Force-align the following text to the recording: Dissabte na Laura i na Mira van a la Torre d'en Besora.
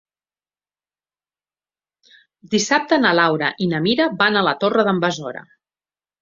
Dissabte 2.55 2.99
na 3.03 3.11
Laura 3.19 3.51
i 3.67 3.69
na 3.75 3.83
Mira 3.89 4.09
van 4.23 4.41
a 4.41 4.45
la 4.49 4.55
Torre 4.65 4.87
d'en 4.89 5.05
Besora. 5.05 5.47